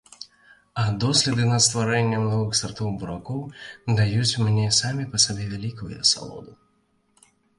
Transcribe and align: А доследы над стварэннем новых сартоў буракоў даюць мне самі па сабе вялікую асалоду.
А 0.83 0.85
доследы 1.01 1.43
над 1.49 1.61
стварэннем 1.65 2.23
новых 2.29 2.55
сартоў 2.61 2.89
буракоў 3.03 3.43
даюць 4.01 4.39
мне 4.47 4.65
самі 4.81 5.03
па 5.11 5.17
сабе 5.27 5.45
вялікую 5.55 5.93
асалоду. 6.05 6.57